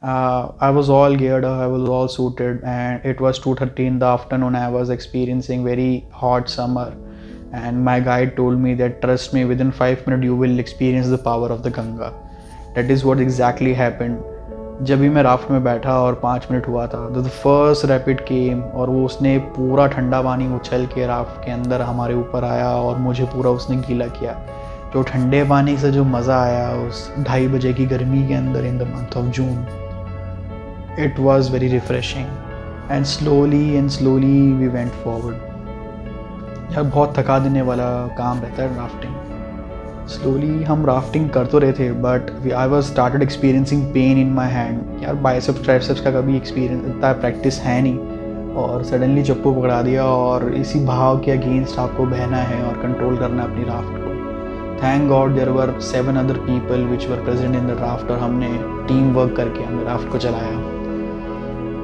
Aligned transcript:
Uh, 0.00 0.52
I 0.60 0.70
was 0.70 0.88
all 0.88 1.16
geared 1.16 1.44
up, 1.44 1.58
I 1.58 1.66
was 1.66 1.88
all 1.88 2.06
suited, 2.06 2.62
and 2.62 3.04
it 3.04 3.20
was 3.20 3.40
2:30 3.40 3.84
in 3.84 3.98
the 3.98 4.06
afternoon. 4.06 4.54
I 4.54 4.68
was 4.68 4.90
experiencing 4.90 5.64
very 5.64 6.06
hot 6.12 6.48
summer, 6.48 6.94
and 7.52 7.84
my 7.84 7.98
guide 7.98 8.36
told 8.36 8.60
me 8.60 8.74
that 8.74 9.00
trust 9.02 9.34
me, 9.34 9.44
within 9.44 9.72
five 9.72 10.06
minutes 10.06 10.24
you 10.24 10.36
will 10.36 10.60
experience 10.60 11.08
the 11.08 11.18
power 11.18 11.48
of 11.48 11.64
the 11.64 11.72
Ganga. 11.78 12.12
That 12.76 12.92
is 12.96 13.04
what 13.04 13.24
exactly 13.24 13.74
happened. 13.80 14.20
जब 14.82 15.00
भी 15.00 15.08
मैं 15.08 15.22
raft 15.22 15.50
में 15.50 15.64
बैठा 15.64 15.98
और 16.00 16.14
पाँच 16.22 16.46
minute 16.50 16.68
हुआ 16.68 16.86
था 16.86 16.98
the 17.16 17.26
first 17.42 17.84
rapid 17.90 18.20
केम 18.26 18.60
और 18.62 18.90
वो 18.90 19.04
उसने 19.06 19.36
पूरा 19.56 19.86
ठंडा 19.96 20.22
पानी 20.22 20.46
उछल 20.56 20.86
के 20.94 21.06
राफ्ट 21.06 21.44
के 21.44 21.50
अंदर 21.52 21.82
हमारे 21.82 22.14
ऊपर 22.14 22.44
आया 22.50 22.70
और 22.84 22.98
मुझे 23.08 23.24
पूरा 23.34 23.50
उसने 23.58 23.76
गीला 23.88 24.06
किया 24.20 24.38
जो 24.94 25.02
ठंडे 25.10 25.42
पानी 25.48 25.76
से 25.78 25.90
जो 25.92 26.04
मज़ा 26.14 26.40
आया 26.42 26.70
उस 26.86 27.04
ढाई 27.26 27.48
बजे 27.56 27.72
की 27.80 27.86
गर्मी 27.96 28.26
के 28.28 28.34
अंदर 28.34 28.64
in 28.64 28.78
the 28.78 28.88
month 28.94 29.16
of 29.22 29.34
June 29.36 29.66
it 30.98 31.18
was 31.24 31.48
very 31.48 31.68
refreshing. 31.68 32.26
And 32.90 33.06
slowly 33.06 33.76
and 33.76 33.92
slowly 33.96 34.38
we 34.60 34.68
went 34.76 34.94
forward. 35.02 35.36
यार 36.72 36.82
बहुत 36.84 37.18
थका 37.18 37.38
देने 37.38 37.62
वाला 37.62 37.86
काम 38.18 38.40
रहता 38.40 38.62
है 38.62 38.76
राफ्टिंग 38.76 40.06
स्लोली 40.08 40.62
हम 40.64 40.84
राफ्टिंग 40.86 41.28
कर 41.30 41.46
तो 41.46 41.58
रहे 41.58 41.72
थे 41.72 41.90
but 42.04 42.30
I 42.52 42.68
was 42.68 42.84
started 42.86 43.22
experiencing 43.22 43.82
pain 43.94 44.18
in 44.18 44.32
my 44.34 44.50
hand 44.50 45.02
यार 45.02 45.14
बाइसेप्स 45.26 45.64
ट्राइसेप्स 45.64 46.00
का 46.00 46.10
कभी 46.10 46.36
एक्सपीरियंस 46.36 46.86
इतना 46.86 47.12
प्रैक्टिस 47.12 47.60
है 47.60 47.80
नहीं. 47.82 47.98
और 48.62 48.84
सडनली 48.84 49.22
चप्पू 49.22 49.52
पकड़ा 49.54 49.80
दिया 49.82 50.04
और 50.04 50.52
इसी 50.54 50.84
भाव 50.84 51.18
के 51.24 51.30
अगेंस्ट 51.30 51.78
आपको 51.78 52.06
बहना 52.06 52.36
है 52.36 52.62
और 52.62 52.82
कंट्रोल 52.82 53.16
करना 53.18 53.42
है 53.42 53.50
अपनी 53.50 53.64
राफ्ट 53.64 53.98
को. 53.98 54.16
Thank 54.82 55.08
God 55.08 55.34
there 55.34 55.48
were 55.50 55.78
seven 55.90 56.16
other 56.16 56.38
people 56.48 56.84
which 56.90 57.06
were 57.08 57.22
present 57.24 57.54
in 57.54 57.66
the 57.66 57.78
raft 57.80 58.10
और 58.10 58.18
हमने 58.18 58.48
टीम 58.88 59.12
वर्क 59.14 59.36
करके, 59.36 59.64
हमने 59.64 59.84
राफ्ट 59.84 60.08
को 60.12 60.18
चलाया. 60.18 60.77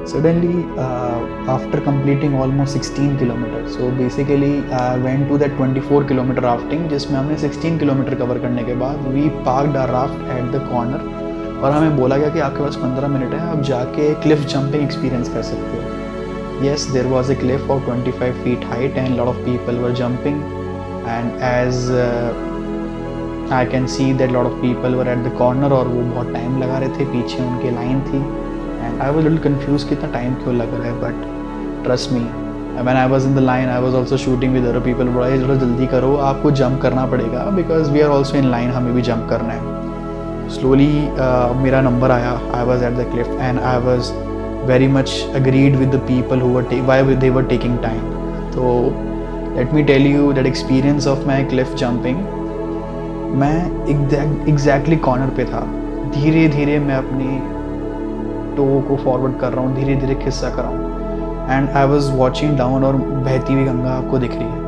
Suddenly 0.05 0.57
uh, 0.77 1.19
after 1.55 1.81
completing 1.81 2.35
almost 2.35 2.73
16 2.73 3.17
kilometers 3.17 3.75
so 3.75 3.89
basically 3.91 4.53
I 4.71 4.97
went 4.97 5.27
to 5.29 5.37
that 5.39 5.57
24 5.57 6.03
kilometer 6.11 6.41
rafting 6.41 6.87
जिसमें 6.89 7.17
हमने 7.19 7.37
16 7.43 7.79
kilometre 7.79 8.15
cover 8.15 8.39
करने 8.39 8.63
के 8.63 8.75
बाद 8.85 9.07
we 9.15 9.27
parked 9.49 9.77
our 9.77 9.89
raft 9.99 10.31
at 10.37 10.51
the 10.55 10.67
corner 10.71 11.61
और 11.63 11.71
हमें 11.71 11.97
बोला 11.97 12.17
गया 12.17 12.29
कि 12.29 12.39
आपके 12.47 12.63
पास 12.63 12.77
15 12.77 13.13
मिनट 13.17 13.33
है 13.33 13.41
आप 13.51 13.61
जाके 13.71 14.13
क्लिफ 14.23 14.45
जंपिंग 14.55 14.83
एक्सपीरियंस 14.83 15.33
कर 15.33 15.43
सकते 15.51 15.77
हो 15.77 15.95
yes 16.61 16.85
there 16.87 17.07
was 17.07 17.29
a 17.29 17.35
cliff 17.35 17.69
of 17.69 17.85
25 17.85 18.43
feet 18.43 18.63
height 18.63 18.97
and 18.97 19.13
a 19.13 19.17
lot 19.17 19.27
of 19.27 19.39
people 19.45 19.77
were 19.77 19.93
jumping 19.93 20.37
and 21.05 21.41
as 21.41 21.89
uh, 21.89 22.33
I 23.49 23.65
can 23.65 23.87
see 23.87 24.13
that 24.13 24.29
a 24.29 24.33
lot 24.33 24.45
of 24.45 24.61
people 24.61 24.95
were 24.95 25.07
at 25.15 25.23
the 25.23 25.33
corner 25.41 25.71
और 25.71 25.87
वो 25.87 26.01
बहुत 26.13 26.33
time 26.33 26.57
लगा 26.61 26.77
रहे 26.77 26.89
थे 26.89 27.05
पीछे 27.11 27.43
उनकी 27.43 27.71
line 27.71 27.99
थी 28.07 28.17
and 28.17 28.44
I 29.01 29.11
was 29.11 29.27
little 29.27 29.37
confuse 29.43 29.87
कितना 29.89 30.11
टाइम 30.13 30.33
क्यों 30.33 30.55
लग 30.55 30.73
रहा 30.73 30.87
है 30.87 30.99
but 31.01 31.83
trust 31.85 32.11
me 32.11 32.19
when 32.81 32.95
I 32.97 33.07
was 33.07 33.27
in 33.27 33.35
the 33.35 33.39
line 33.39 33.69
I 33.69 33.81
was 33.81 33.95
also 33.95 34.17
shooting 34.17 34.53
with 34.53 34.65
other 34.65 34.79
people 34.85 35.07
बोला 35.15 35.29
थोड़ा 35.41 35.55
जल्दी 35.55 35.87
करो 35.87 36.15
आपको 36.31 36.51
जंप 36.59 36.81
करना 36.81 37.05
पड़ेगा 37.07 37.43
because 37.55 37.91
we 37.91 38.01
are 38.01 38.09
also 38.09 38.37
in 38.37 38.51
line 38.51 38.71
हमें 38.71 38.93
भी 38.93 39.01
जंप 39.01 39.27
करना 39.29 39.53
है. 39.53 39.73
स्लोली 40.55 40.91
uh, 41.11 41.55
मेरा 41.61 41.81
नंबर 41.81 42.11
आया 42.11 42.31
I 42.55 42.65
was 42.65 42.83
at 42.85 42.93
the 42.93 43.09
cliff 43.11 43.27
and 43.27 43.59
I 43.59 43.77
was 43.85 44.11
very 44.67 44.87
much 44.87 45.31
agreed 45.35 45.75
with 45.75 45.89
the 45.95 45.99
people 46.07 46.41
who 46.41 46.61
they 46.61 47.29
were 47.29 47.43
taking 47.45 47.77
time 47.79 48.01
तो 48.51 48.73
let 49.57 49.73
me 49.73 49.83
tell 49.83 50.05
you 50.07 50.31
that 50.33 50.45
experience 50.45 51.07
of 51.07 51.25
my 51.27 51.43
cliff 51.45 51.73
jumping 51.75 52.17
मैं 53.41 53.57
exactly 54.47 54.95
corner 55.07 55.29
पे 55.37 55.45
था। 55.45 55.61
धीरे 56.15 56.47
धीरे 56.49 56.79
मैं 56.79 56.95
अपनी 56.95 57.27
to 58.55 58.65
को 58.87 58.95
forward 58.97 59.39
कर 59.39 59.53
रहा 59.53 59.65
हूँ 59.65 59.75
धीरे 59.75 59.95
धीरे 59.95 60.15
खिस्सा 60.15 60.49
कर 60.49 60.63
रहा 60.63 60.71
हूँ। 60.71 60.93
And 61.47 61.69
I 61.69 61.87
was 61.87 62.11
watching 62.11 62.57
down 62.57 62.83
और 62.83 62.95
बहती 62.95 63.53
हुई 63.53 63.63
गंगा 63.63 63.91
आपको 63.91 64.17
दिख 64.17 64.35
रही 64.35 64.43
है। 64.43 64.63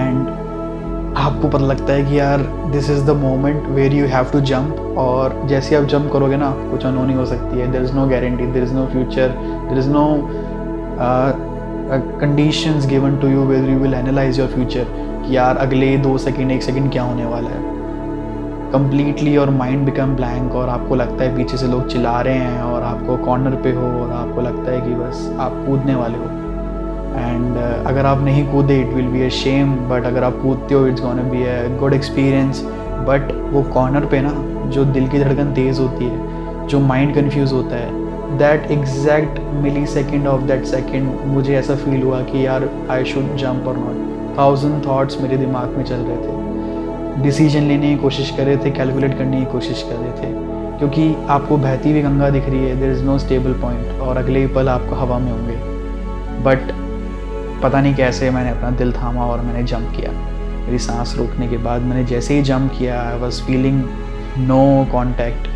एंड 0.00 0.28
आपको 1.18 1.48
पता 1.48 1.64
लगता 1.64 1.92
है 1.92 2.04
कि 2.04 2.18
यार 2.18 2.40
this 2.72 2.90
is 2.90 3.04
the 3.06 3.10
moment 3.16 3.66
where 3.68 3.92
you 3.92 4.06
have 4.06 4.24
to 4.32 4.40
jump 4.50 4.94
और 4.98 5.40
जैसे 5.48 5.76
आप 5.76 5.84
जंप 5.84 6.10
करोगे 6.12 6.36
ना 6.36 6.50
कुछ 6.70 6.84
अनहोनी 6.86 7.14
हो 7.14 7.26
सकती 7.26 7.60
है। 7.60 7.70
There 7.72 7.82
is 7.82 7.94
no 7.94 8.06
guarantee 8.06 8.46
there 8.46 8.62
is 8.62 8.74
no 8.74 8.86
future 8.86 9.28
there 9.68 9.78
is 9.78 9.90
no 9.90 10.06
conditions 12.20 12.86
given 12.86 13.16
to 13.16 13.28
you 13.28 13.44
whether 13.44 13.70
you 13.70 13.78
will 13.78 13.94
analyse 13.94 14.38
your 14.38 14.48
future 14.48 14.86
कि 15.26 15.36
यार, 15.36 15.56
अगले 15.56 15.96
दो 15.98 16.16
सेकेंड 16.18 16.50
एक 16.50 16.62
सेकेंड 16.62 16.90
क्या 16.92 17.02
होने 17.02 17.24
वाला 17.24 17.48
है। 17.48 17.75
कम्प्लीटली 18.76 19.36
और 19.36 19.50
माइंड 19.50 19.84
बिकम 19.84 20.14
ब्लैंक 20.16 20.54
और 20.54 20.68
आपको 20.68 20.94
लगता 20.94 21.24
है 21.24 21.36
पीछे 21.36 21.56
से 21.56 21.66
लोग 21.66 21.86
चिल्ला 21.88 22.20
रहे 22.20 22.34
हैं 22.34 22.62
और 22.62 22.82
आपको 22.82 23.16
कॉर्नर 23.16 23.54
पे 23.62 23.70
हो 23.72 23.86
और 24.00 24.10
आपको 24.12 24.40
लगता 24.40 24.72
है 24.72 24.80
कि 24.80 24.94
बस 24.94 25.36
आप 25.40 25.52
कूदने 25.66 25.94
वाले 25.94 26.18
हो। 26.18 26.24
एंड 27.18 27.56
uh, 27.56 27.86
अगर 27.88 28.06
आप 28.06 28.18
नहीं 28.18 28.46
कूदे 28.46 28.80
it 28.80 28.86
will 28.86 29.06
be 29.06 29.22
a 29.22 29.28
shame 29.28 29.74
but 29.88 30.04
अगर 30.04 30.24
आप 30.24 30.38
कूदते 30.42 30.74
हो 30.74 30.86
it's 30.86 31.02
gonna 31.02 31.22
be 31.30 31.42
a 31.42 31.78
good 31.78 31.94
experience 31.94 32.62
but 33.08 33.32
वो 33.52 33.62
कॉर्नर 33.62 34.06
पे 34.06 34.20
ना 34.20 34.32
जो 34.70 34.84
दिल 34.84 35.08
की 35.08 35.18
धड़कन 35.18 35.54
तेज़ 35.54 35.80
होती 35.80 36.04
है 36.04 36.66
जो 36.66 36.80
माइंड 36.80 37.14
कन्फ्यूज़ 37.14 37.54
होता 37.54 37.76
है 37.76 38.38
that 38.38 38.70
exact 38.70 39.40
millisecond 39.86 40.26
of 40.26 40.42
that 40.42 40.64
second 40.64 41.10
मुझे 41.26 41.56
ऐसा 41.56 41.76
फील 41.76 42.02
हुआ 42.02 42.20
कि 42.22 42.46
यार 42.46 42.68
आई 42.90 43.04
शुड 43.04 43.36
जम्प 43.36 43.68
और 43.68 43.76
नॉट 43.76 44.36
थाउज़ेंड 44.38 44.82
थाट्स 44.82 45.20
मेरे 45.20 45.36
दिमाग 45.36 45.76
में 45.76 45.84
चल 45.84 45.96
रहे 45.96 46.16
थे। 46.16 46.55
डिसीज़न 47.22 47.62
लेने 47.62 47.90
की 47.90 47.96
कोशिश 47.96 48.30
कर 48.36 48.44
रहे 48.44 48.56
थे 48.56 48.70
कैलकुलेट 48.70 49.16
करने 49.18 49.38
की 49.40 49.46
कोशिश 49.52 49.82
कर 49.82 49.96
रहे 49.96 50.12
थे। 50.12 50.34
क्योंकि 50.78 51.14
आपको 51.30 51.56
बहती 51.56 51.90
हुई 51.90 52.02
गंगा 52.02 52.28
दिख 52.30 52.48
रही 52.48 52.64
है 52.64 52.76
there 52.80 52.90
is 52.92 53.02
no 53.04 53.18
stable 53.18 53.52
point 53.60 54.00
और 54.00 54.16
अगले 54.16 54.40
ही 54.40 54.46
पल 54.46 54.68
आपको 54.68 54.94
हवा 54.94 55.18
में 55.18 55.30
होंगे। 55.32 55.56
बट 56.44 56.72
पता 57.62 57.80
नहीं 57.80 57.94
कैसे 57.94 58.30
मैंने 58.30 58.50
अपना 58.50 58.70
दिल 58.70 58.92
थामा 58.92 59.26
और 59.26 59.40
मैंने 59.40 59.62
जंप 59.62 59.92
किया। 59.96 60.10
मेरी 60.66 60.78
सांस 60.78 61.14
रोकने 61.18 61.48
के 61.48 61.58
बाद 61.58 61.82
मैंने 61.82 62.04
जैसे 62.04 62.34
ही 62.34 62.42
जंप 62.42 62.72
किया 62.78 63.00
I 63.02 63.18
was 63.18 63.42
feeling 63.42 63.82
no 64.38 64.86
contact 64.92 65.48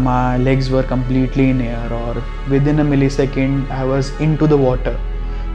my 0.00 0.38
legs 0.38 0.70
were 0.70 0.86
completely 0.86 1.48
in 1.50 1.60
air 1.62 1.92
और 1.94 2.22
within 2.68 2.78
a 2.78 2.84
millisecond 3.10 3.70
I 3.70 3.86
was 3.88 4.12
into 4.36 4.46
the 4.46 4.52
water 4.60 4.98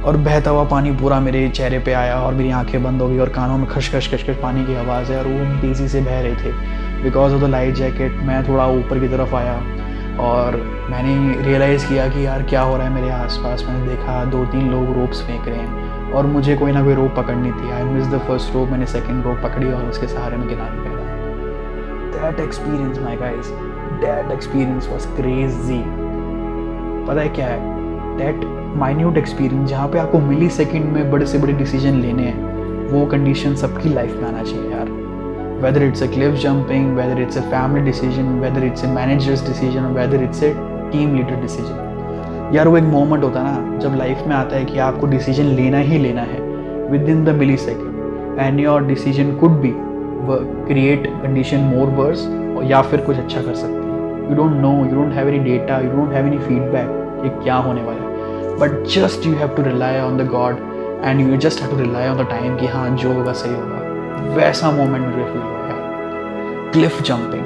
और 0.07 0.17
बहता 0.17 0.51
हुआ 0.51 0.63
पानी 0.63 0.91
पूरा 0.91 1.19
मेरे 1.19 1.47
चेहरे 1.49 1.79
पे 1.79 1.93
आया 1.93 2.19
और 2.19 2.33
मेरी 2.33 2.51
आँखें 2.51 2.83
बंद 2.83 3.01
हो 3.01 3.07
गई 3.07 3.17
और 3.17 3.29
कानों 3.29 3.57
में 3.57 3.65
खश 3.67 3.89
खश 3.95 4.07
खश 4.11 4.23
खश 4.23 4.35
पानी 4.43 4.65
की 4.65 4.75
आवाज़ 4.75 5.11
है 5.11 5.17
और 5.19 5.27
वो 5.27 5.61
तेज़ी 5.61 5.87
से 5.87 6.01
बह 6.01 6.21
रहे 6.21 6.35
थे। 6.35 6.51
Because 7.03 7.33
of 7.33 7.41
the 7.41 7.45
light 7.45 7.75
jacket 7.75 8.19
मैं 8.23 8.47
थोड़ा 8.47 8.67
ऊपर 8.67 8.99
की 8.99 9.07
तरफ़ 9.07 9.35
आया 9.35 9.55
और 10.19 10.55
मैंने 10.91 11.41
रियलाइज़ 11.41 11.87
किया 11.89 12.07
कि 12.07 12.25
यार 12.25 12.43
क्या 12.43 12.61
हो 12.61 12.77
रहा 12.77 12.87
है 12.87 12.93
मेरे 12.93 13.09
आसपास। 13.09 13.63
मैंने 13.67 13.87
देखा 13.87 14.23
दो 14.25 14.45
तीन 14.45 14.69
लोग 14.71 14.93
रोप्स 14.97 15.21
फेंक 15.21 15.47
रहे 15.47 15.57
हैं 15.57 16.11
और 16.13 16.25
मुझे 16.25 16.55
कोई 16.57 16.71
ना 16.71 16.83
कोई 16.83 16.93
रोप 16.93 17.15
पकड़नी 17.15 17.51
थी। 17.51 17.71
I 17.71 17.83
miss 17.83 18.07
the 18.07 18.19
first 18.27 18.53
rope 18.53 18.69
मैंने 18.69 18.85
सेकेंड 18.85 19.23
रोप 19.23 19.41
पकड़ी 19.43 19.71
और 19.71 19.83
उसके 19.85 20.07
सहारे 20.07 20.37
में 20.37 20.47
किनारे 20.47 20.79
पे 20.79 20.89
that 22.13 22.39
experience 22.39 22.99
my 22.99 23.15
guys 23.15 23.51
that 24.05 24.31
experience 24.31 24.87
was 24.91 25.07
crazy 25.15 25.83
पता 27.07 27.21
है 27.21 27.29
क्या 27.29 27.47
है? 27.47 27.59
दैट 28.17 28.45
माइन्यूट 28.77 29.17
एक्सपीरियंस 29.17 29.69
जहाँ 29.69 29.87
पे 29.89 29.99
आपको 29.99 30.19
मिली 30.19 30.49
सेकेंड 30.51 30.85
में 30.85 31.09
बड़े 31.11 31.25
से 31.25 31.37
बड़े 31.37 31.53
डिसीज़न 31.53 31.99
लेने 32.01 32.23
हैं, 32.23 32.89
वो 32.89 33.05
कंडीशन 33.11 33.55
सबकी 33.55 33.93
लाइफ 33.93 34.15
में 34.15 34.27
आना 34.27 34.43
चाहिए 34.43 34.69
यार। 34.71 34.89
Whether 35.63 35.83
it's 35.83 36.03
a 36.03 36.07
cliff 36.07 36.33
jumping 36.41 36.95
whether 36.97 37.21
it's 37.21 37.37
a 37.37 37.41
family 37.43 37.85
decision 37.85 38.27
whether 38.39 38.65
it's 38.65 38.85
a 38.85 38.87
manager's 38.89 39.47
decision 39.47 39.85
whether 39.93 40.23
it's 40.23 40.43
a 40.43 40.53
team 40.91 41.15
leader 41.15 41.41
decision 41.41 42.51
यार, 42.55 42.67
वो 42.67 42.77
एक 42.77 42.83
मोमेंट 42.85 43.23
होता 43.23 43.39
है 43.39 43.51
ना, 43.51 43.77
जब 43.79 43.95
लाइफ 43.97 44.23
में 44.27 44.35
आता 44.35 44.55
है 44.55 44.65
कि 44.65 44.77
आपको 44.79 45.07
डिसीज़न 45.07 45.45
लेना 45.55 45.77
ही 45.79 45.97
लेना 45.99 46.21
है 46.23 46.39
within 47.09 47.23
the 47.25 47.35
millisecond 47.57 48.39
and 48.39 48.59
your 48.59 48.83
decision 48.87 49.35
could 49.37 49.59
be 49.61 49.73
create 50.67 51.07
condition 51.23 51.63
more 51.73 51.89
worse 51.97 52.27
या 52.69 52.81
फिर 52.81 53.01
कुछ 53.01 53.17
अच्छा 53.17 53.41
कर 53.41 53.53
सकते 53.55 53.73
हैं। 53.75 54.29
You 54.29 54.35
don't 54.35 54.61
know 54.61 54.73
you 54.85 54.95
don't 54.95 55.13
have 55.13 55.29
any 55.29 55.39
data 55.43 55.79
you 55.79 55.91
don't 55.91 56.13
have 56.13 56.27
any 56.27 56.37
feedback 56.37 56.87
कि 57.23 57.29
क्या 57.43 57.55
होने 57.67 57.83
वाला 57.83 58.01
है। 58.01 58.06
But 58.59 58.83
just 58.83 59.25
you 59.25 59.33
have 59.33 59.47
to 59.47 59.63
rely 59.63 59.99
on 59.99 60.17
the 60.17 60.27
god 60.27 60.57
and 61.03 61.19
you 61.21 61.37
just 61.37 61.61
have 61.61 61.71
to 61.71 61.77
rely 61.77 62.07
on 62.07 62.17
the 62.17 62.21
time 62.21 62.55
कि 62.57 62.67
हाँ 62.67 62.89
जो 62.89 63.13
होगा 63.13 63.33
सही 63.33 63.53
होगा। 63.53 64.35
वैसा 64.35 64.71
मोमेंट 64.71 65.05
मुझे 65.05 65.25
फील 65.25 65.41
हुआ 65.41 65.59
यार 65.59 66.71
क्लिफ 66.73 67.01
जंपिंग 67.01 67.45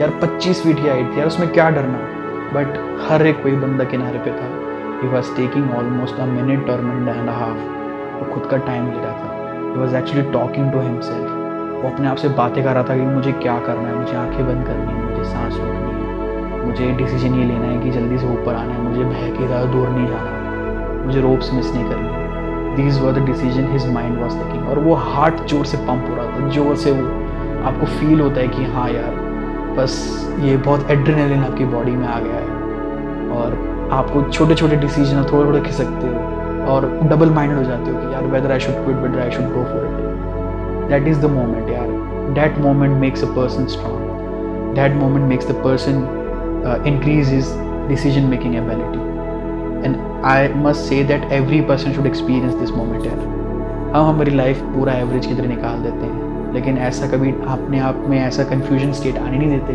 यार 0.00 0.10
25 0.22 0.62
फीट 0.62 0.76
की 0.76 0.88
हाइट 0.88 1.12
थी 1.12 1.18
यार, 1.18 1.26
उसमें 1.26 1.48
क्या 1.48 1.70
डरना? 1.70 1.98
बट 2.54 2.78
हर 3.08 3.26
एक 3.26 3.42
कोई 3.42 3.52
बंदा 3.52 3.84
किनारे 3.84 4.18
पे 4.18 4.30
था। 4.30 4.48
He 5.02 5.08
was 5.08 5.36
taking 5.36 5.70
almost 5.74 6.20
a 6.20 6.24
minute 6.24 6.70
और 6.70 6.80
मिनट 6.80 7.08
एंड 7.08 7.28
हाफ़ 7.30 7.58
वो 8.18 8.34
खुद 8.34 8.50
का 8.50 8.56
टाइम 8.56 8.86
ले 8.86 8.98
रहा 8.98 9.12
था। 9.12 9.70
He 9.70 9.80
was 9.80 9.96
actually 9.96 10.30
talking 10.32 10.72
to 10.72 10.80
himself 10.80 11.82
वो 11.84 11.90
अपने 11.90 12.08
आप 12.08 12.16
से 12.16 12.28
बातें 12.28 12.64
कर 12.64 12.72
रहा 12.72 12.82
था 12.82 12.96
कि 12.96 13.02
मुझे 13.02 13.32
क्या 13.32 13.58
करना 13.58 13.88
है? 13.88 13.94
मुझे 13.94 14.16
आँखें 14.16 14.46
बंद 14.46 14.66
करनी 14.66 14.92
है, 14.92 15.10
मुझे 15.10 15.24
सांस 15.24 15.56
रोकनी 15.56 16.00
है। 16.00 16.05
मुझे 16.66 16.90
डिसीज़न 16.94 17.34
ये 17.34 17.44
लेना 17.44 17.66
है 17.66 17.78
कि 17.82 17.90
जल्दी 17.90 18.18
से 18.18 18.26
ऊपर 18.32 18.54
आना 18.54 18.72
है, 18.72 18.80
मुझे 18.82 19.04
बह 19.04 19.28
के 19.30 19.46
ज़्यादा 19.46 19.64
दूर 19.72 19.88
नहीं 19.88 20.06
जाना 20.08 21.04
मुझे 21.06 21.20
रोप्स 21.20 21.52
मिस 21.54 21.72
नहीं 21.74 21.84
करनी 21.90 22.24
these 22.76 23.00
were 23.00 23.12
the 23.12 23.24
decision 23.26 23.70
his 23.72 23.86
mind 23.92 24.18
was 24.20 24.38
taking 24.38 24.68
और 24.68 24.78
वो 24.84 24.94
हार्ट 25.04 25.46
ज़ोर 25.48 25.64
से 25.66 25.76
पंप 25.78 26.08
हो 26.10 26.14
रहा 26.16 26.26
था, 26.26 26.48
ज़ोर 26.50 26.76
से 26.76 26.90
वो 26.92 27.06
आपको 27.68 27.86
फील 27.88 28.20
होता 28.20 28.40
है 28.40 28.48
कि 28.48 28.64
हाँ 28.72 28.88
यार, 28.90 29.14
बस 29.76 29.94
ये 30.40 30.56
बहुत 30.58 30.90
एड्रेनलिन 30.90 31.44
आपकी 31.44 31.64
बॉडी 31.64 31.92
में 31.92 32.06
आ 32.08 32.18
गया 32.20 32.34
है। 32.34 32.54
और 33.36 33.54
आपको 33.92 34.22
छोटे 34.30 34.54
छोटे 34.54 34.76
डिसीज़न 34.76 35.24
थोड़े 35.32 35.46
थोड़े 35.48 35.60
खिसकते 35.60 36.06
हो। 36.06 36.14
और 36.72 36.88
डबल 37.10 37.30
माइंडेड 37.30 37.58
हो 37.58 37.64
जाते 37.64 37.90
हो 37.90 38.00
कि 38.00 38.12
यार 38.12 38.24
whether 38.32 38.52
I 38.52 38.60
should 38.60 38.84
quit 38.84 38.96
whether 38.96 39.20
I 39.20 39.30
should 39.30 39.52
go 39.54 39.64
for 39.64 39.84
it 39.84 40.88
that 40.90 41.08
is 41.08 41.20
the 41.20 41.30
moment 41.30 41.68
यार. 41.70 41.88
That 42.34 42.58
moment 42.58 43.00
makes 43.00 43.24
a 43.24 43.26
person 43.34 43.66
strong 43.74 44.74
that 44.76 44.96
moment 45.02 45.28
makes 45.28 45.50
the 45.50 45.60
person 46.64 46.86
increase 46.86 47.34
his 47.34 47.54
decision 47.88 48.22
making 48.22 48.54
ability 48.54 48.98
and 49.86 49.96
I 50.24 50.48
must 50.48 50.80
say 50.80 51.04
that 51.04 51.32
every 51.32 51.60
person 51.60 51.92
should 51.92 52.06
experience 52.06 52.54
this 52.54 52.70
moment 52.70 53.06
यार 53.06 53.18
हम 53.96 54.08
हमारी 54.08 54.30
life 54.30 54.60
पूरा 54.60 54.92
average 54.92 55.26
की 55.26 55.34
तरह 55.34 55.48
निकाल 55.48 55.82
देते 55.82 56.06
हैं। 56.06 56.54
लेकिन 56.54 56.78
ऐसा 56.78 57.06
कभी 57.06 57.30
अपने 57.30 57.78
आप 57.78 58.04
में 58.08 58.18
ऐसा 58.18 58.44
कन्फ्यूज़न 58.44 58.92
स्टेट 58.92 59.18
आने 59.18 59.38
नहीं 59.38 59.50
देते 59.50 59.72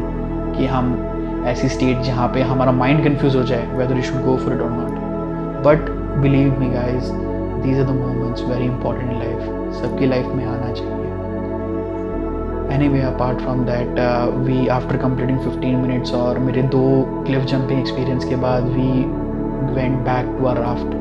कि 0.57 0.65
हम 0.65 1.07
ऐसी 1.47 1.69
स्टेट 1.69 2.01
जहाँ 2.01 2.27
पे 2.27 2.41
हमारा 2.41 2.71
माइंड 2.71 3.03
कन्फ्यूज़ 3.03 3.37
हो 3.37 3.43
जाए 3.43 3.67
whether 3.67 3.95
you 3.95 4.01
should 4.01 4.23
go 4.25 4.37
for 4.37 4.53
it 4.53 4.61
और 4.61 4.71
not 4.71 4.91
but 5.67 5.89
believe 6.21 6.59
me 6.59 6.69
guys 6.69 7.11
these 7.63 7.79
are 7.79 7.85
the 7.85 7.89
moments 7.89 8.43
very 8.43 8.65
important 8.65 9.11
life 9.11 9.39
सबकी 9.81 10.05
लाइफ 10.05 10.25
में 10.25 10.45
आना 10.45 10.71
चाहिए। 10.71 11.00
Anyway 12.87 13.01
apart 13.01 13.39
from 13.39 13.59
that 13.65 13.99
we 14.35 14.67
after 14.67 14.97
completing 14.97 15.39
fifteen 15.39 15.75
minutes 15.75 16.13
और 16.13 16.39
मेरे 16.39 16.61
दो 16.61 16.83
क्लिफ 17.25 17.43
जंपिंग 17.43 17.79
एक्सपीरियंस 17.79 18.25
के 18.25 18.35
बाद 18.35 18.63
we 18.63 18.91
went 19.75 19.99
back 19.99 20.35
to 20.39 20.45
our 20.45 20.57
raft 20.57 20.95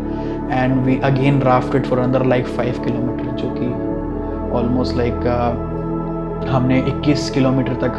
and 0.52 0.74
we 0.84 1.00
again 1.04 1.40
rafted 1.40 1.86
for 1.86 1.98
अंदर 1.98 2.26
लाइक 2.26 2.46
फाइव 2.46 2.82
किलोमीटर 2.84 3.24
जो 3.24 3.50
कि 3.50 3.66
ऑलमोस्ट 4.52 4.96
लाइक 4.96 5.14
like, 5.14 5.26
uh, 5.26 6.48
हमने 6.48 6.80
21 6.82 7.30
किलोमीटर 7.30 7.72
तक 7.72 7.92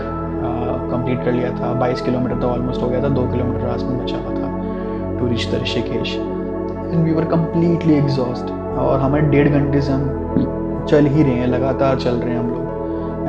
कंप्लीट 0.92 1.24
कर 1.26 1.32
लिया 1.32 1.52
था। 1.52 1.80
22 1.80 2.02
किलोमीटर 2.02 2.36
तो 2.36 2.48
ऑलमोस्ट 2.48 2.82
हो 2.82 2.90
गया 2.90 3.04
था 3.04 3.10
दो 3.10 3.28
किलोमीटर 3.28 3.60
रास्ते 3.60 3.90
में 3.90 4.04
बचा 4.04 4.18
हुआ 4.18 4.36
था 4.36 5.20
to 5.20 5.28
reach 5.28 5.48
the 5.52 5.60
Rishikesh 5.62 6.16
and 6.16 7.04
we 7.04 7.14
were 7.14 7.26
completely 7.26 7.94
exhaust 7.94 8.52
और 8.78 9.00
हमें 9.00 9.30
डेढ़ 9.30 9.50
घंटे 9.50 9.82
से 9.82 9.92
हम 9.92 10.86
चल 10.90 11.06
ही 11.06 11.24
रहे 11.24 11.34
हैं 11.34 11.48
लगातार 11.48 12.00
चल 12.00 12.16
रहे 12.16 12.34
हैं 12.34 12.40
हम 12.40 12.50
लोग। 12.50 12.61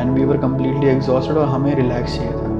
And 0.01 0.11
we 0.11 0.25
were 0.25 0.37
completely 0.37 0.89
exhausted 0.89 1.37
और 1.37 1.49
हमें 1.49 1.75
रिलैक्स 1.75 2.17
चाहिए 2.17 2.33
था। 2.33 2.51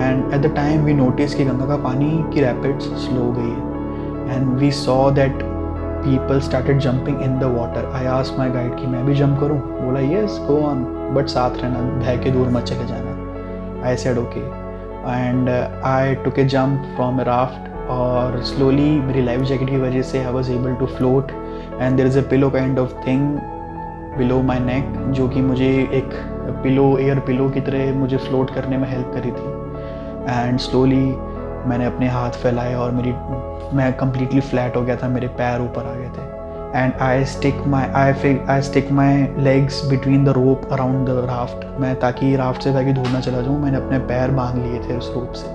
And 0.00 0.32
at 0.34 0.40
the 0.40 0.54
time 0.56 0.84
we 0.84 0.94
notice 0.94 1.34
कि 1.34 1.44
गंगा 1.44 1.66
का 1.66 1.76
पानी 1.84 2.10
की 2.34 2.40
रैपिड्स 2.40 2.84
स्लो 3.04 3.32
गई 3.38 3.50
है। 3.50 4.36
And 4.36 4.48
we 4.58 4.70
saw 4.70 5.10
that 5.10 5.42
people 6.04 6.40
started 6.40 6.78
jumping 6.78 7.22
in 7.22 7.38
the 7.38 7.44
water 7.58 7.90
I 7.94 8.06
ask 8.06 8.34
my 8.38 8.50
guide 8.50 8.74
कि 8.76 8.86
मैं 8.86 9.04
भी 9.06 9.14
जंप 9.14 9.38
करूँ? 9.40 9.58
बोला 9.58 10.00
येस 10.00 10.38
गो 10.46 10.60
ऑन 10.62 10.84
बट 11.14 11.26
साथ 11.26 11.62
रहना, 11.62 11.80
भय 12.00 12.16
के 12.24 12.30
दूर 12.30 12.48
मत 12.48 12.62
चले 12.62 12.86
जाना। 12.86 13.86
I 13.88 13.96
said 13.96 14.18
okay 14.18 14.40
and 15.10 15.48
I 15.84 16.14
took 16.16 16.38
a 16.38 16.44
jump 16.52 16.84
from 16.96 17.18
a 17.20 17.24
raft 17.28 17.72
और 17.90 18.40
स्लोली 18.42 18.90
मेरी 19.00 19.22
लाइफ 19.22 19.40
जैकेट 19.40 19.70
की 19.70 19.76
वजह 19.76 20.02
से 20.02 20.24
I 20.24 20.32
was 20.32 20.50
able 20.52 20.74
to 20.74 20.86
float 20.86 21.32
and 21.80 21.96
there 21.96 22.06
is 22.06 22.18
a 22.18 22.22
pillow 22.30 22.50
kind 22.50 22.78
of 22.78 22.94
thing 23.06 23.38
below 24.18 24.42
my 24.42 24.58
neck 24.58 24.94
जो 25.10 25.28
कि 25.28 25.40
मुझे 25.40 25.90
एक 25.92 26.10
पिलो 26.62 26.98
एयर 26.98 27.18
पिलो 27.18 27.48
की 27.50 27.60
तरह 27.60 27.94
मुझे 27.94 28.16
फ्लोट 28.16 28.54
करने 28.54 28.76
में 28.76 28.88
हेल्प 28.88 29.10
करी 29.14 29.30
थी। 29.30 29.52
एंड 30.32 30.58
स्लोली 30.58 31.16
मैंने 31.68 31.84
अपने 31.84 32.08
हाथ 32.08 32.30
फैलाए 32.30 32.74
और 32.74 32.90
मेरी, 32.90 33.12
मैं 33.76 33.92
कम्प्लीटली 33.92 34.40
फ्लैट 34.40 34.76
हो 34.76 34.82
गया 34.82 34.96
था, 34.96 35.08
मेरे 35.08 35.28
पैर 35.28 35.60
ऊपर 35.60 35.86
आ 35.86 35.94
गए 35.94 36.08
थे। 36.08 36.32
And 36.78 36.92
I 37.00 37.24
stick 37.24 37.66
my 37.66 37.84
I 37.84 38.38
I 38.48 38.62
stick 38.62 38.92
my 38.92 39.26
legs 39.38 39.84
between 39.84 40.24
the 40.24 40.28
rope 40.28 40.68
around 40.72 41.06
the 41.06 41.26
raft 41.30 41.80
मैं 41.80 42.00
ताकि 42.00 42.36
राफ्ट 42.36 42.62
से 42.62 42.72
ताकि 42.72 42.92
दूर 42.92 43.20
चला 43.20 43.40
जाऊँ, 43.40 43.58
मैंने 43.62 43.76
अपने 43.76 43.98
पैर 43.98 44.30
बाँध 44.30 44.56
लिए 44.56 44.80
थे 44.80 44.96
उस 44.96 45.12
रोप 45.14 45.32
से। 45.32 45.46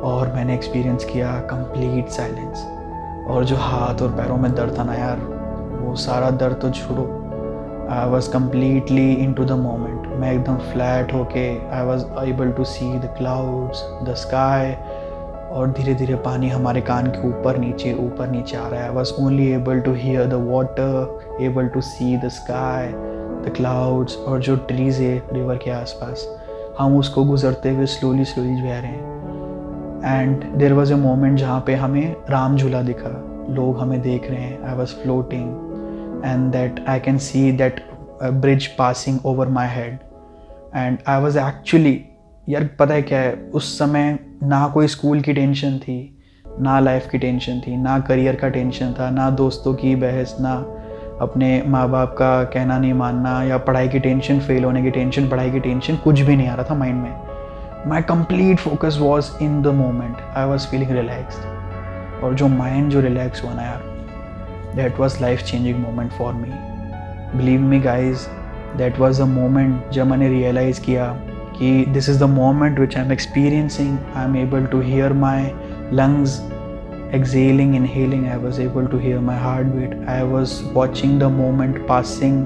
और 0.00 0.32
मैंने 0.34 0.54
एक्सपीरियंस 0.54 1.04
किया 1.04 1.32
कंप्लीट 1.38 2.08
साइलेंस 2.08 2.66
और 3.28 3.44
जो 3.44 3.56
हाथ 3.56 4.02
और 4.02 4.08
पैरों 4.08 4.36
में 4.36 4.54
दर्द 4.54 4.78
था 4.78 4.84
ना 4.84 4.94
यार, 4.94 5.16
वो 5.80 5.96
सारा 5.96 6.30
दर्द 6.30 6.56
तो 6.56 6.70
छोड़ो। 6.70 7.19
I 7.90 8.08
was 8.08 8.30
completely 8.32 9.12
into 9.32 9.44
the 9.44 9.52
moment 9.52 10.06
मैं 10.20 10.32
एकदम 10.32 10.56
फ्लैट 10.72 11.12
होके 11.14 11.46
I 11.68 11.84
was 11.84 12.04
able 12.28 12.50
to 12.50 12.64
see 12.64 12.98
the 12.98 13.14
clouds 13.18 13.82
the 14.02 14.14
sky 14.14 14.72
और 15.50 15.70
धीरे 15.70 15.94
धीरे 15.94 16.14
पानी 16.14 16.48
हमारे 16.48 16.80
कान 16.80 17.06
के 17.06 17.28
ऊपर 17.28 17.58
नीचे 17.58 17.92
ऊपर 17.94 18.28
नीचे 18.28 18.56
आ 18.56 18.66
रहा 18.68 18.80
है। 18.80 18.88
I 18.88 18.94
was 18.94 19.12
only 19.20 19.50
able 19.52 19.80
to 19.80 19.94
hear 19.94 20.26
the 20.26 20.34
water 20.50 21.38
able 21.42 21.68
to 21.68 21.80
see 21.80 22.16
the 22.16 22.28
sky 22.28 22.86
the 23.44 23.52
clouds 23.56 24.16
और 24.16 24.40
जो 24.40 24.56
ट्रीज़ 24.56 25.02
है 25.02 25.16
रिवर 25.32 25.56
के 25.56 25.70
आसपास। 25.70 26.26
हम 26.78 26.96
उसको 26.98 27.24
गुजरते 27.24 27.70
हुए 27.70 27.86
स्लोली 27.86 28.24
स्लोली 28.24 28.62
बह 28.62 28.78
रहे 28.78 28.90
हैं। 28.90 30.20
And 30.20 30.44
there 30.58 30.72
was 30.72 30.92
a 30.92 30.96
moment 30.96 31.38
जहाँ 31.38 31.62
पे 31.66 31.74
हमें 31.74 32.16
राम 32.30 32.56
झूला 32.56 32.82
दिखा। 32.82 33.10
लोग 33.50 33.80
हमें 33.80 34.00
देख 34.00 34.30
रहे 34.30 34.40
हैं। 34.40 34.62
I 34.62 34.76
was 34.76 34.94
floating 34.94 35.69
and 36.24 36.50
that 36.52 36.84
I 36.88 37.00
can 37.00 37.18
see 37.18 37.52
that 37.52 37.84
bridge 38.22 38.66
passing 38.66 39.18
over 39.26 39.48
my 39.48 39.68
head 39.68 39.98
and 40.76 40.98
I 41.08 41.22
was 41.22 41.38
actually 41.38 42.00
यार 42.48 42.68
पता 42.78 42.94
है 42.94 43.02
क्या 43.02 43.18
है? 43.18 43.32
उस 43.54 43.78
समय 43.78 44.18
ना 44.42 44.66
कोई 44.68 44.86
स्कूल 44.86 45.20
की 45.20 45.32
टेंशन 45.32 45.78
थी, 45.78 46.18
ना 46.60 46.78
लाइफ 46.80 47.08
की 47.08 47.18
टेंशन 47.18 47.60
थी, 47.60 47.76
ना 47.76 47.98
करियर 47.98 48.34
का 48.34 48.48
टेंशन 48.48 48.92
था, 48.92 49.10
ना 49.10 49.30
दोस्तों 49.30 49.74
की 49.74 49.94
बहस, 49.96 50.36
ना 50.40 50.54
अपने 51.20 51.62
माँ 51.66 51.88
बाप 51.90 52.14
का 52.18 52.44
कहना 52.44 52.78
नहीं 52.78 52.92
मानना 52.94 53.42
या 53.42 53.58
पढ़ाई 53.58 53.88
की 53.88 53.98
टेंशन 53.98 54.40
फेल 54.40 54.64
होने 54.64 54.82
की 54.82 54.90
टेंशन 54.90 55.28
पढ़ाई 55.28 55.50
की 55.50 55.60
टेंशन 55.60 55.96
कुछ 55.96 56.20
भी 56.20 56.36
नहीं 56.36 56.48
आ 56.48 56.54
रहा 56.54 56.66
था 56.70 56.74
माइंड 56.74 57.02
में। 57.02 57.20
My 57.86 58.02
complete 58.02 58.58
focus 58.58 58.98
was 59.00 59.30
in 59.42 59.62
the 59.62 59.66
moment 59.66 60.16
I 60.36 60.44
was 60.44 60.66
feeling 60.68 60.90
relaxed 60.90 62.22
और 62.24 62.34
जो 62.34 62.48
माइंड 62.48 62.90
जो 62.90 63.00
रिलैक्स 63.00 63.44
हुआ 63.44 63.54
ना 63.54 63.62
यार 63.62 63.89
that 64.75 64.99
was 64.99 65.21
life 65.21 65.43
changing 65.43 65.79
moment 65.79 66.11
for 66.11 66.33
me 66.33 66.49
believe 67.37 67.61
me 67.61 67.79
guys 67.79 68.27
that 68.77 68.99
was 68.99 69.21
a 69.21 69.25
moment 69.25 69.91
जब 69.93 70.07
मैंने 70.07 70.29
रियलाइज़ 70.29 70.81
किया 70.81 71.11
कि 71.59 71.85
this 71.89 72.09
is 72.09 72.19
the 72.19 72.29
moment 72.29 72.79
which 72.79 72.97
I 72.97 73.03
am 73.03 73.11
experiencing 73.11 73.97
I 74.15 74.25
am 74.25 74.35
able 74.37 74.65
to 74.65 74.81
hear 74.81 75.13
my 75.13 75.51
lungs 75.93 76.41
exhaling 77.13 77.75
inhaling 77.75 78.27
i 78.27 78.35
was 78.35 78.59
able 78.59 78.87
to 78.87 78.97
hear 78.97 79.19
my 79.21 79.35
heartbeat 79.37 79.91
i 80.07 80.23
was 80.23 80.53
watching 80.77 81.19
the 81.19 81.29
moment 81.29 81.77
passing 81.87 82.39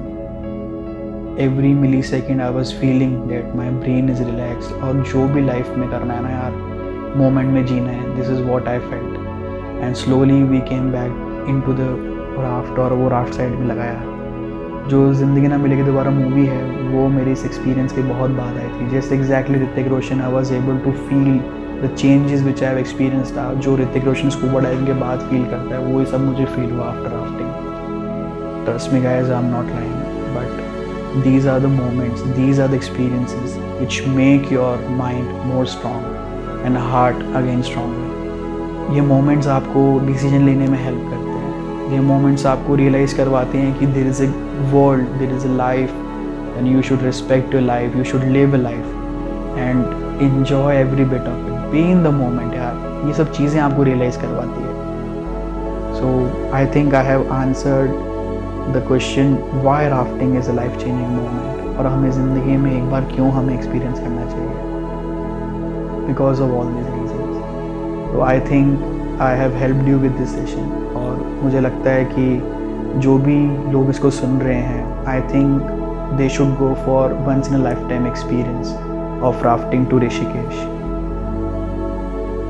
every 1.38 1.70
millisecond 1.80 2.42
i 2.42 2.50
was 2.50 2.72
feeling 2.72 3.14
that 3.28 3.54
my 3.54 3.68
brain 3.82 4.12
is 4.14 4.20
relaxed 4.22 4.72
और 4.82 5.02
जो 5.12 5.26
भी 5.28 5.42
life 5.42 5.68
में 5.78 5.88
करना 5.90 6.14
है 6.14 6.22
ना 6.22 6.30
यार 6.30 7.16
moment 7.16 7.48
में 7.52 7.64
जीना 7.66 7.90
है 7.90 8.16
this 8.16 8.30
is 8.30 8.42
what 8.50 8.68
I 8.68 8.78
felt 8.90 9.82
and 9.82 9.94
slowly 9.96 10.42
we 10.44 10.60
came 10.68 10.90
back 10.92 11.46
in 11.48 11.60
to 11.60 11.72
the 11.72 11.88
raft 12.39 12.79
और 12.79 12.93
वो 12.93 13.09
राफ्ट 13.09 13.33
साइड 13.33 13.51
में 13.51 13.65
लगाया। 13.67 14.01
जो 14.89 15.13
ज़िंदगी 15.13 15.47
ना 15.47 15.57
मिलेगी 15.57 15.83
दोबारा 15.83 16.11
मूवी 16.11 16.45
है, 16.45 16.63
वो 16.91 17.07
मेरे 17.09 17.31
इस 17.31 17.45
एक्सपीरियंस 17.45 17.91
के 17.91 18.01
बहुत 18.03 18.31
बाद 18.31 18.57
आई 18.57 18.67
थी। 18.69 18.89
जैसे 18.89 19.15
exactly 19.15 19.59
Hrithik 19.59 19.87
Roshan 19.87 20.21
I 20.21 20.31
was 20.31 20.53
able 20.53 20.77
to 20.77 20.91
feel 21.07 21.39
the 21.81 21.93
changes 21.97 22.43
which 22.43 22.63
I 22.63 22.79
experience 22.79 23.31
था, 23.37 23.53
जो 23.53 23.75
ऋतिक 23.77 24.05
रोशन 24.05 24.29
स्कूबा 24.29 24.59
डाइविंग 24.59 24.87
के 24.87 24.93
बाद 24.99 25.27
फील 25.29 25.45
करता 25.45 25.75
है, 25.75 25.81
वो 25.85 26.05
सब 26.05 26.25
मुझे 26.25 26.45
फील 26.45 26.71
हुआ 26.71 26.85
after 26.85 27.11
rafting 27.11 28.65
trust 28.65 28.93
me 28.93 29.01
guys 29.01 29.31
I 29.31 29.43
am 29.43 29.49
not 29.51 29.65
lying 29.75 29.93
but 30.35 31.23
these 31.23 31.47
are 31.47 31.59
the 31.59 31.65
moments 31.71 32.21
these 32.37 32.59
are 32.61 32.67
the 32.67 32.79
experiences 32.79 33.57
which 33.81 34.01
make 34.15 34.49
your 34.53 34.73
mind 34.97 35.27
more 35.45 35.65
strong 35.67 36.01
and 36.65 36.77
heart 36.87 37.17
again 37.35 37.61
stronger 37.63 38.93
ये 38.95 39.01
moments 39.01 39.47
आपको 39.47 39.83
decision 40.07 40.45
लेने 40.45 40.67
में 40.67 40.77
help 40.83 41.01
करते 41.01 41.15
हैं। 41.15 41.24
ये 41.91 41.99
moments 41.99 42.45
आपको 42.45 42.75
realise 42.75 43.15
करवाते 43.17 43.57
हैं 43.57 43.77
कि 43.79 43.85
there 43.85 44.07
is 44.07 44.23
a 44.23 44.27
world 44.71 45.07
there 45.19 45.33
is 45.37 45.43
a 45.45 45.51
life 45.57 46.03
and 46.57 46.67
you 46.71 46.81
should 46.87 47.01
respect 47.05 47.55
your 47.55 47.61
life, 47.63 47.95
you 47.99 48.03
should 48.09 48.21
live 48.33 48.53
a 48.53 48.59
life, 48.59 48.91
and 49.63 50.21
enjoy 50.27 50.69
every 50.75 51.05
bit 51.09 51.25
of 51.31 51.41
it. 51.47 51.65
Be 51.73 51.81
in 51.95 52.03
the 52.05 52.13
moment 52.19 52.53
यार 52.55 53.07
ये 53.07 53.13
सब 53.13 53.31
चीज़ें 53.33 53.59
आपको 53.61 53.83
realise 53.83 54.19
करवाती 54.21 54.61
है। 54.63 54.73
So 55.97 56.13
I 56.55 56.65
think 56.75 56.93
I 56.95 57.05
have 57.05 57.27
answered 57.33 57.91
the 58.75 58.83
question 58.87 59.37
why 59.65 59.89
rafting 59.89 60.37
is 60.37 60.49
a 60.49 60.53
life 60.53 60.77
changing 60.77 61.09
moment 61.09 61.77
और 61.79 61.87
हमें 61.87 62.09
ज़िंदगी 62.11 62.57
में 62.57 62.71
एक 62.71 62.89
बार 62.91 63.11
क्यों 63.13 63.31
हमें 63.31 63.53
एक्सपीरियंस 63.55 63.99
करना 63.99 64.25
चाहिए? 64.31 64.55
Because 66.07 66.41
of 66.41 66.51
all 66.51 66.73
this 66.73 66.87
reason 66.95 68.09
तो 68.13 68.21
I 68.21 68.39
think 68.49 69.19
I 69.21 69.37
have 69.37 69.55
help 69.57 69.87
you 69.87 69.97
with 69.97 70.11
this 70.21 70.35
session 70.35 70.65
मुझे 71.43 71.59
लगता 71.59 71.89
है 71.89 72.05
कि 72.05 72.43
जो 72.99 73.17
भी 73.17 73.71
लोग 73.71 73.89
इसको 73.89 74.09
सुन 74.09 74.39
रहे 74.39 74.55
हैं 74.55 75.05
I 75.05 75.21
think 75.21 75.61
they 76.17 76.29
should 76.29 76.47
go 76.47 76.73
for 76.73 77.13
once 77.13 77.47
in 77.47 77.55
a 77.55 77.57
lifetime 77.89 78.07
experience 78.07 78.73
of 79.23 79.43
rafting 79.43 79.87
to 79.87 79.99
Rishikesh 79.99 80.53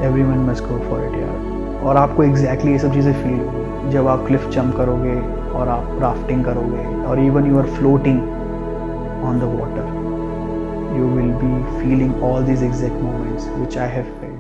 everyone 0.24 0.46
must 0.50 0.64
go 0.64 0.80
for 0.90 1.04
it 1.06 1.16
यार 1.16 1.84
और 1.84 1.98
आपको 1.98 2.24
एग्जैक्टली 2.24 2.72
exactly 2.72 2.72
ये 2.72 2.80
सब 2.80 2.94
चीज़ें 2.94 3.14
फील 3.14 3.46
होगी। 3.46 3.92
जब 3.92 4.08
आप 4.08 4.26
क्लिफ 4.28 4.50
जंप 4.50 4.76
करोगे 4.78 5.20
और 5.50 5.68
आप 5.68 5.98
राफ्टिंग 6.02 6.46
करोगे 6.46 7.06
और 7.06 7.20
even 7.20 7.46
you 7.46 7.60
are 7.60 7.66
floating 7.66 8.22
on 9.24 9.40
the 9.40 9.60
water 9.60 9.96
you 10.96 11.08
will 11.08 11.32
be 11.40 11.80
feeling 11.80 12.14
all 12.24 12.42
these 12.42 12.62
exact 12.62 12.94
moments 12.94 13.48
which 13.60 13.76
I 13.76 13.88
have 13.88 14.08
felt. 14.22 14.35